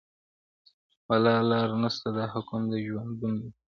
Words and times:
بله 1.07 1.33
لار 1.49 1.69
نسته 1.81 2.07
دا 2.17 2.25
حکم 2.33 2.61
د 2.71 2.73
ژوندون 2.85 3.33
دی- 3.41 3.49